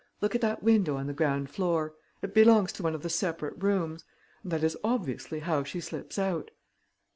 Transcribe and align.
Look 0.19 0.33
at 0.33 0.41
that 0.41 0.63
window 0.63 0.97
on 0.97 1.05
the 1.05 1.13
ground 1.13 1.51
floor. 1.51 1.93
It 2.23 2.33
belongs 2.33 2.73
to 2.73 2.81
one 2.81 2.95
of 2.95 3.03
the 3.03 3.09
separate 3.11 3.61
rooms... 3.61 4.03
and 4.41 4.51
that 4.51 4.63
is 4.63 4.75
obviously 4.83 5.41
how 5.41 5.63
she 5.63 5.79
slips 5.79 6.17
out." 6.17 6.49